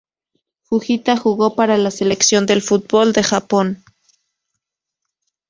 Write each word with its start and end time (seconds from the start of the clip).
Fujita 0.63 1.15
jugó 1.15 1.53
para 1.55 1.77
la 1.77 1.91
selección 1.91 2.47
de 2.47 2.59
fútbol 2.59 3.13
de 3.13 3.21
Japón. 3.21 3.83